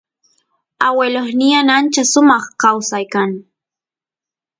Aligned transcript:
aguelosnyan 0.87 1.67
ancha 1.77 2.03
sumaq 2.11 2.45
kawsay 2.61 3.05
kan 3.13 3.31